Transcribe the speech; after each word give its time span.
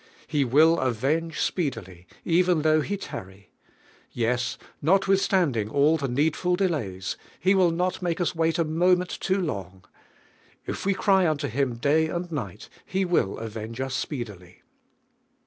He 0.25 0.43
will 0.43 0.79
avenge 0.79 1.39
speedily, 1.39 2.07
even 2.25 2.63
though 2.63 2.81
He 2.81 2.97
tarry. 2.97 3.51
Yea; 4.11 4.35
notwithstanding 4.81 5.69
all 5.69 5.95
the 5.95 6.07
needful 6.07 6.55
delays, 6.55 7.17
He 7.39 7.53
will 7.53 7.69
not 7.69 8.01
make 8.01 8.19
us 8.19 8.33
wait 8.33 8.57
a 8.57 8.63
moment 8.65 9.11
too 9.19 9.39
long. 9.39 9.85
If 10.65 10.87
we 10.87 10.95
cry 10.95 11.27
onto 11.27 11.47
Him 11.47 11.75
day 11.75 12.07
and 12.07 12.31
night, 12.31 12.67
He 12.83 13.05
will 13.05 13.37
avenge 13.37 13.79
us 13.79 13.93
speedily. 13.93 14.63